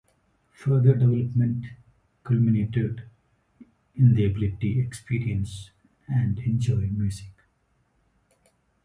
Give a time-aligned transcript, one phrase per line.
[0.53, 1.67] Further development
[2.23, 3.03] culminated
[3.95, 5.69] in the ability to experience
[6.07, 7.29] and enjoy music.